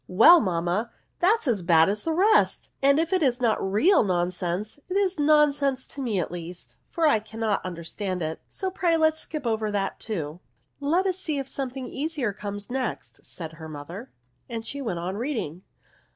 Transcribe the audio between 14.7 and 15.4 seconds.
went on